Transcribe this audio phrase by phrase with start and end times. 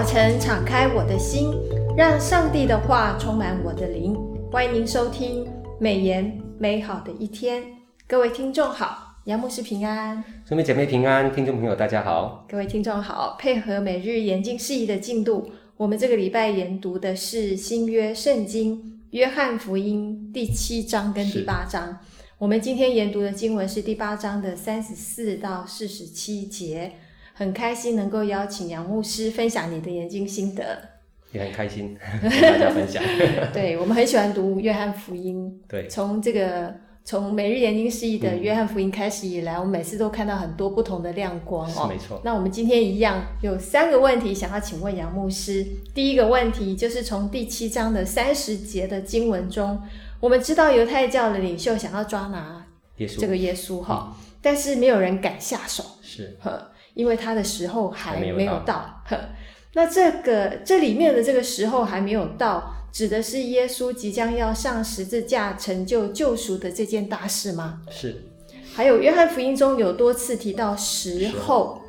[0.00, 1.52] 早晨，敞开我的心，
[1.94, 4.16] 让上帝的话充满我的灵。
[4.50, 5.46] 欢迎您收听
[5.78, 7.62] 美言美好的一天。
[8.08, 13.36] 各位听众好，杨牧师平安，兄弟姐妹平安，听众朋友大家好，各位听众好。
[13.38, 21.98] 配合每日研经释义的进度，我们这个礼拜研读的是新约圣经约翰福音第七章跟第八章。
[22.38, 26.90] 我们今天研读的经文是第八章的三十四到四十七节。
[27.40, 30.78] 很开心能够邀请杨牧师分享你的研经心得，
[31.32, 33.02] 也很开心 跟大家分享。
[33.50, 35.58] 对，我们很喜欢读约翰福音。
[35.66, 41.86] 对，从这个从每日研经释义的约翰福音开始以来，嗯，我们每次都看到很多不同的亮光哦。
[41.88, 42.20] 没错。
[42.22, 45.66] 那我们今天一样有三个问题想要请问杨牧师。
[45.94, 49.80] 第一个问题就是从第七章的三十节的经文中，
[50.20, 52.66] 我们知道犹太教的领袖想要抓拿
[52.98, 55.82] 耶稣这个耶稣哈，嗯，但是没有人敢下手。
[56.02, 56.36] 是。
[56.94, 59.16] 因为他的时候还没有到，呵，
[59.74, 67.82] 那这个这里面的这个时候还没有到，指的是耶稣即将要上十字架成就救赎的这件大事吗？
[67.90, 68.24] 是。
[68.74, 71.82] 还有约翰福音中有多次提到时候，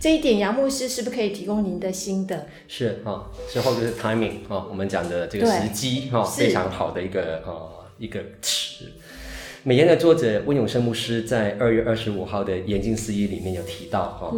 [0.00, 2.46] 这一点杨牧师是不是可以提供您的心得？
[2.68, 8.86] 是啊，时候就是 timing 啊，我们讲的这个时机哈，非常好的一个呃一个词。
[9.66, 14.30] 美言的作者温永生牧师在二月二十五号的研经释义里面有提到哈，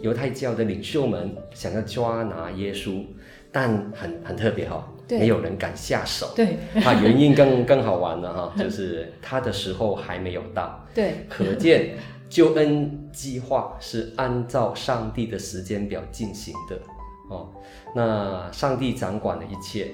[0.00, 3.02] 犹、嗯、太教的领袖们想要抓拿耶稣，
[3.50, 6.32] 但很很特别哈，没有人敢下手。
[6.36, 10.86] 对，啊，原因更 更好玩了哈，就是他的时候还没有到。
[10.94, 11.96] 对，可见
[12.30, 16.78] 救恩计划是按照上帝的时间表进行的
[17.28, 17.48] 哦。
[17.96, 19.88] 那上帝掌管了一切。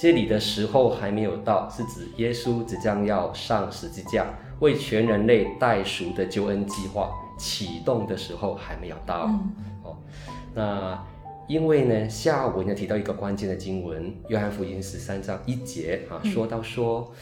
[0.00, 4.24] 这里的时候还没有到，是指耶稣即将要上十字架，
[4.60, 9.26] 为全人类代赎的救恩计划启动的时候还没有到。
[9.26, 9.98] 嗯、哦，
[10.54, 11.06] 那
[11.46, 17.12] 因为呢，下文要提到一个关键的经文，约翰福音十三章一节啊，说到说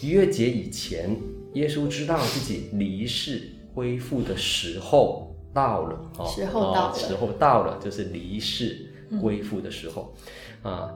[0.00, 1.14] 逾越节以前，
[1.52, 6.10] 耶稣知道自己离世恢复的时候到了。
[6.16, 8.90] 哦，时候到了，哦、时候到了，就是离世
[9.20, 10.14] 恢复的时候，
[10.62, 10.94] 嗯、啊。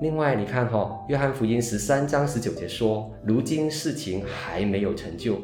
[0.00, 5.38] 另外，你看哈、哦，《约翰福音》十三章十九节说：“如今事情还没有成就，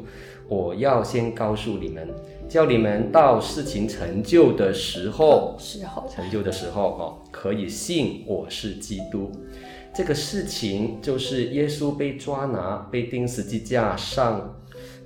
[0.47, 2.07] 我要先告诉你们，
[2.49, 9.31] 叫你们到事情成就的时候，时候成就的时候哈，可以信我是基督。
[9.93, 14.57] 这个事情就是耶稣被抓拿、被钉十字架上。”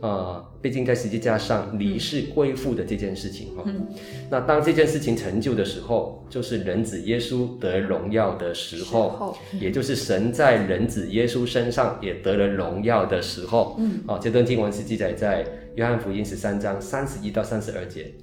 [0.06, 3.88] 呃，毕竟在十字架上离世归父的这件事情哈、哦嗯，
[4.30, 13.78] 那当这件事情成就的时候，就是人子耶稣得荣耀的时候，时候嗯、也就是神在人子耶稣身上也得了荣耀的时候。
[13.80, 15.44] 嗯，哦，这段经文是记载在
[15.76, 18.14] 约翰福音十三章三十一到三十二节，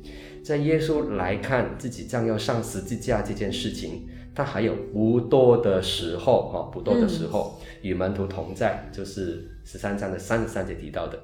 [0.45, 4.07] 在耶稣来看自己将要上十字架这件事情，
[4.37, 11.19] 他还有不多的时候哈、哦，不多的时候、嗯、与门徒同在，就是十三章的三十三节提到的。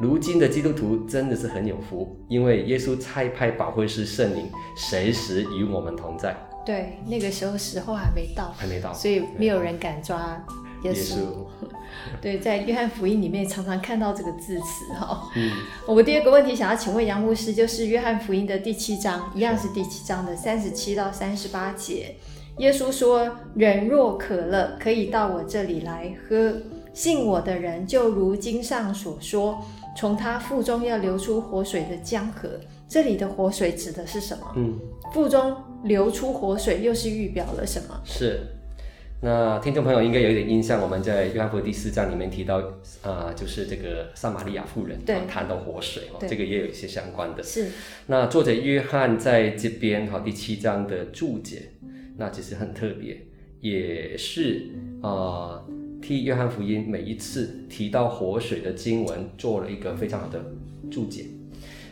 [0.00, 6.36] 如今的基督徒真的是很有福，因为耶稣差派保惠师圣灵，随时与我们同在。
[6.64, 10.40] 对，那个时候时候还没到，还没到，所以没有人敢抓
[10.84, 10.94] 耶稣。
[10.94, 11.66] 耶稣
[12.22, 15.28] 对，在约翰福音里面常常看到这个字词哈。
[15.34, 15.50] 嗯，
[15.86, 22.14] 我们第二个问题想要请问杨牧师，就是约翰福音的第七章，一样是第七章的三十七到三十八节，
[22.58, 26.54] 耶稣说：“人若渴了，可以到我这里来喝。
[26.98, 29.64] 信我的人，就如经上所说。”
[29.96, 32.48] 从他腹中要流出活水的江河，
[32.88, 34.52] 这里的活水指的是什么？
[34.54, 34.78] 嗯，
[35.12, 38.00] 腹中流出活水又是预表了什么？
[38.04, 38.40] 是，
[39.20, 42.58] 那听众朋友应该有一点印象，我们在约翰福音第四章里面提到，
[43.02, 47.42] 啊、呃，就是这个撒玛利亚妇人，对，谈到活水哦，这个也有一些相关的。
[47.42, 47.66] 是，
[48.06, 51.72] 那作者约翰在这边哈第七章的注解，
[52.18, 53.20] 那其实很特别，
[53.60, 54.70] 也是
[55.02, 55.10] 啊。
[55.10, 55.64] 呃
[56.00, 60.42] 替约翰福音每一次提到活水的经文做了一个非常好的
[60.90, 61.26] 注解。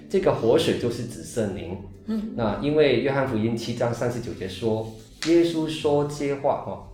[0.08, 1.76] 这个活水就是指圣灵。
[2.06, 4.92] 嗯，那因为约翰福音七章三十九节说，
[5.26, 6.88] 耶稣说这话哈，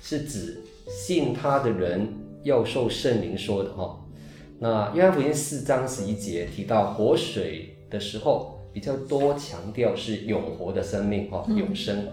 [0.00, 2.14] 是指信他的人
[2.44, 4.00] 要受圣灵说的哈。
[4.60, 12.06] 那约翰福音四章十一节提到活水的时候，比较多强调是永活的生命哈，永生。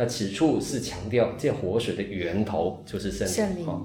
[0.00, 3.66] 那此处是强调这活水的源头就是圣灵。
[3.66, 3.82] 哈、哦，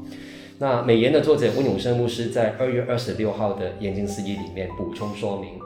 [0.58, 5.60] 那美言的作者温永生牧师在二月二十六号的研经释义里面补充说明，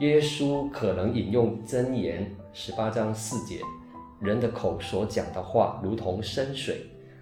[0.00, 3.60] 耶稣可能引用箴言十八章四节，
[4.18, 6.78] 人的口所讲的话如同深水，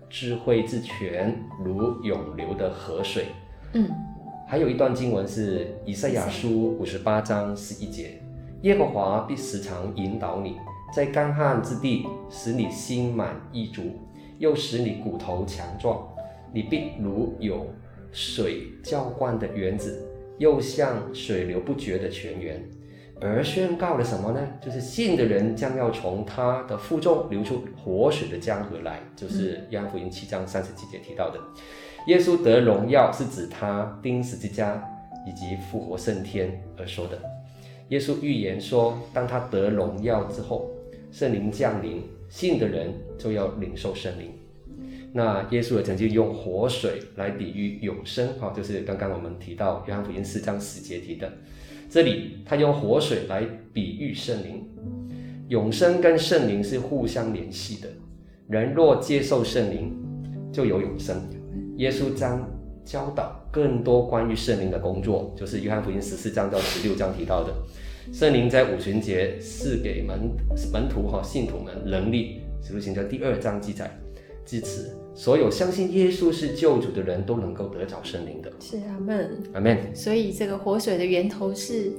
[0.09, 3.27] 智慧之泉如涌流的河水。
[3.75, 3.91] 嗯，
[4.49, 8.23] 还有一段经文是以赛亚书五十八章十一节，
[8.63, 10.57] 耶和华必时常引导你。
[10.95, 13.83] 在干旱之地使你心满意足，
[14.39, 16.07] 又使你骨头强壮。
[16.53, 17.67] 你必如有
[18.13, 20.07] 水浇灌的园子，
[20.39, 22.63] 又像水流不绝的泉源。
[23.21, 24.41] 而宣告了什么呢？
[24.65, 29.01] 就是信的人将要从他的腹中流出活水的江河来。
[29.17, 31.41] 就是约翰福音七章三十七节提到的，
[32.07, 34.81] 耶稣得荣耀是指他钉十字架
[35.27, 37.21] 以及复活升天而说的。
[37.89, 40.71] 耶稣预言说，当他得荣耀之后，
[41.15, 44.33] 圣灵降临，信的人就要领受圣灵。
[45.13, 51.33] 那耶稣也曾经用活水来比喻永生，哈，就是刚刚我们提到约翰福音四章十节提的。
[51.89, 54.69] 这里他用活水来比喻圣灵，
[55.47, 57.89] 永生跟圣灵是互相联系的。
[58.49, 59.97] 人若接受圣灵，
[60.53, 61.17] 就有永生。
[61.77, 62.45] 耶稣将
[62.85, 67.55] 教导更多关于圣灵的工作，就是约翰福音十四章到十六章提到的。
[68.13, 70.31] 圣灵在五旬节赐给门
[70.73, 73.91] 门徒和信徒们能力，使徒行传第二章记载。
[74.45, 78.53] 至此，所有相信耶稣是救主的人都能够得着圣灵的。
[78.61, 79.79] 是阿门，阿门。
[79.95, 81.93] 所以这个活水的源头是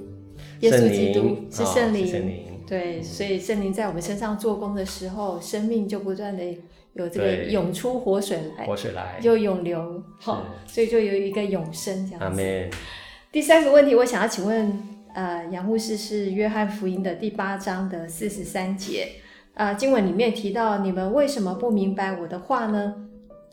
[0.60, 2.06] 耶稣基督，是圣灵。
[2.06, 6.44] 圣灵，对，所以圣灵在我们身上做工的时候，生命就不断的
[6.94, 12.26] 有这个涌出活水来，活水来就涌流，好，所以就有一个永生这样子。
[12.26, 12.70] 阿门。
[13.32, 14.72] 第三个问题，我想要请问，
[15.16, 19.08] 呃，杨牧师是约翰福音的第八章的四十三节。
[19.54, 22.94] 啊，经文里面提到，你们为什么不明白我的话呢？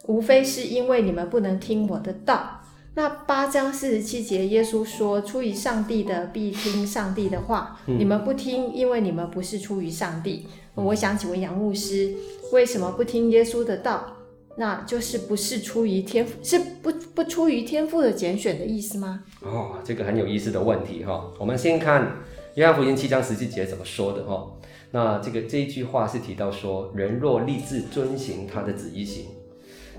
[0.08, 2.62] 无非是因为你们不能听我的道。
[2.94, 10.48] 那八章四十七节，耶稣说：“出于上帝的必听上帝的话，嗯、你们不听，因为你们不是出于上帝。
[10.74, 12.12] 嗯”我想请问杨牧师，
[12.52, 14.12] 为什么不听耶稣的道？
[14.56, 19.24] 那就是不是出于天赋，是不不出于天赋的拣选的意思吗？
[19.40, 21.32] 哦，这个很有意思的问题哈。
[21.38, 22.18] 我们先看
[22.56, 24.52] 约翰福音七章十七节怎么说的哈。
[24.90, 29.24] 那这个这一句话是提到说，人若立志遵行他的旨意行，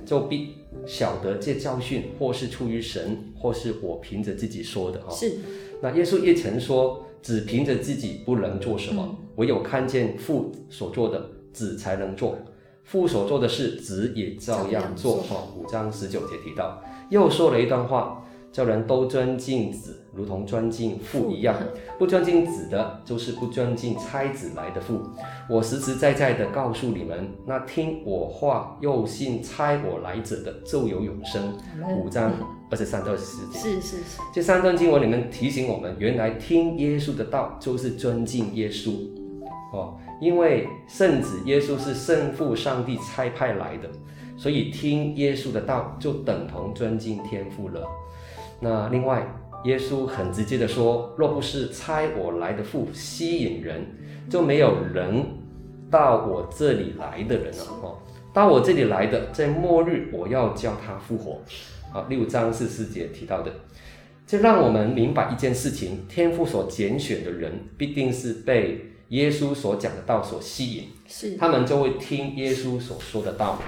[0.06, 5.12] 就必晓得这教训或是出于神，或是我凭着自己说的哈。
[5.12, 5.38] 是。
[5.82, 12.38] 那耶稣也曾说，只凭着自己不能做什么，嗯、唯有看见父所做的，子才能做。
[12.84, 15.18] 父所做的事，子也照样做。
[15.18, 18.20] 哈，五章十九节提到，又说了一段话。
[18.54, 21.56] 叫人都尊敬子，如同尊敬父一样。
[21.98, 25.02] 不尊敬子的，就是不尊敬差子来的父。
[25.50, 31.58] 我实实在在的告诉你们，那听我话又信差我来者的，就有永生。
[31.98, 32.32] 五章
[32.70, 33.58] 二十三到二十四节。
[33.58, 34.20] 是是是。
[34.32, 38.92] 这三段经文里面提醒我们，原来听耶稣的道就是尊敬耶稣。
[39.74, 43.90] 哦，因为圣子耶稣是圣父上帝差派来的，
[44.38, 47.88] 所以听耶稣的道就等同尊敬天父了。
[48.60, 49.28] 那另外，
[49.66, 53.86] 耶稣很直接的说：“若不是差我来的父吸引人，
[54.30, 55.26] 就没有人
[55.90, 57.64] 到我这里来的人了。
[57.82, 57.98] 哦，
[58.34, 61.42] 到我这里来的，在末日我要叫他复活。
[61.94, 63.54] 啊，六章四四节提到的，
[64.26, 68.82] 这让我们明白一件事情：天父所拣选的人，必定是被
[69.14, 73.62] 耶稣所讲的道所吸引，是他们就会听耶稣所说的道。”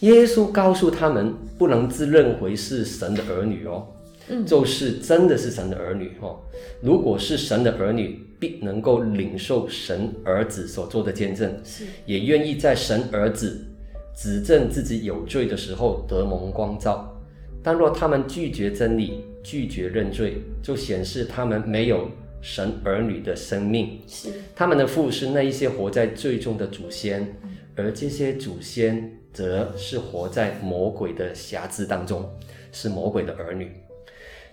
[0.00, 3.86] 耶稣告诉他们，不能自认为是神的儿女哦，
[4.28, 6.38] 嗯，就是真的是神的儿女哦。
[6.82, 13.66] 如果是神的儿女，必能够领受神儿子所做的见证，是也愿意在神儿子
[14.14, 17.18] 指证自己有罪的时候得蒙光照。
[17.62, 22.10] 但若他们拒绝真理，拒绝认罪，就显示他们没有
[22.46, 24.00] 神儿女的生命。
[24.06, 27.34] 是他们的父是那一些活在罪中的祖先，
[27.74, 29.12] 而这些祖先。
[29.36, 32.26] 则是活在魔鬼的辖制当中，
[32.72, 33.70] 是魔鬼的儿女。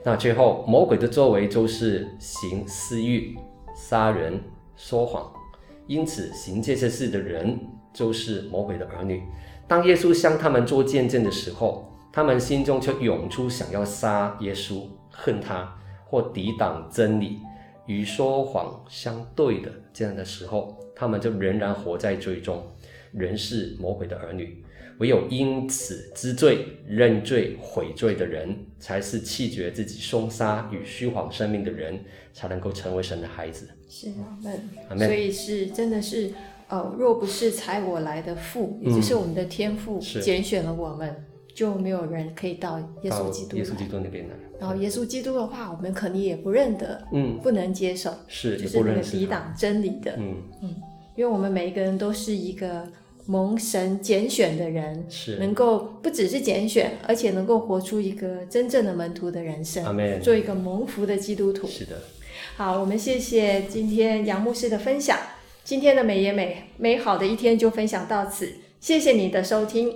[0.04, 3.34] 那最后，魔鬼的作为就是行私欲、
[3.74, 4.38] 杀人、
[4.76, 5.32] 说谎。
[5.88, 7.58] 因此，行这些事的人
[7.94, 9.24] 就是魔鬼的儿女。
[9.70, 15.74] 当耶稣向他们做见证的时候，他们心中却涌出想要杀耶稣、恨他
[16.04, 17.40] 或抵挡真理
[17.86, 22.64] 与说谎相对的这样的时候，他们就仍然活在罪中，
[23.12, 24.64] 仍是魔鬼的儿女。
[25.00, 32.00] 唯有因此知罪、认罪、悔罪的人，才是弃绝自己凶杀与虚谎生命的人，
[32.32, 33.68] 才能够成为神的孩子。
[33.90, 34.38] 是啊，
[34.90, 35.08] 阿门。
[35.08, 36.32] 所以是真的是，
[36.68, 44.36] 呃，若不是差我来的父，也就是我们的天父拣选了我们，嗯、就没有人可以到耶稣基督、耶稣基督那边来。
[44.60, 50.76] 然后耶稣基督的话，我们肯定也不认得，嗯，不能接受，是就是那个抵挡真理的，嗯嗯，
[51.16, 52.88] 因为我们每一个人都是一个。
[53.26, 59.82] 蒙神拣选的人，是能够不只是拣选，而且能够活出一个真正的门徒的人生，
[60.22, 61.66] 做一个蒙福的基督徒。
[61.66, 62.02] 是的，
[62.58, 65.18] 好，我们谢谢今天杨牧师的分享。
[65.64, 69.96] 今天的美言美美好的一天就分享到此，谢谢你的收听。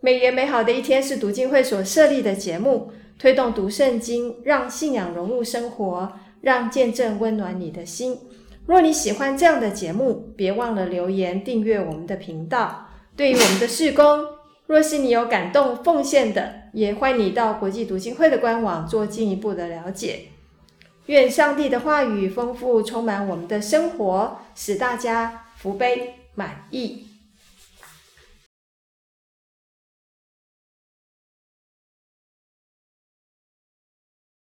[0.00, 6.12] 美言美好的一天是读经会所设立的节目，推动读圣经，让信仰融入生活，
[6.42, 8.18] 让见证温暖你的心。
[8.66, 12.88] 若你喜欢这样的节目，别忘了留言订阅我们的频道。
[13.16, 14.26] 对于我们的事工，
[14.66, 20.26] 若是你有感动奉献的，也欢迎你到国际读经会的官网做进一步的了解。
[21.06, 27.06] 愿上帝的话语丰富充满我们的生活，使大家福杯满溢。